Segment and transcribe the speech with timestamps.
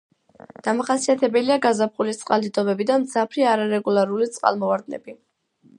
[0.67, 5.21] დამახასიათებელია გაზაფხულის წყალდიდობები და მძაფრი არარეგულარული წყალმოვარდნები.